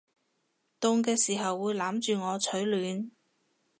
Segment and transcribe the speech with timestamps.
[0.79, 3.11] 凍嘅時候會攬住我取暖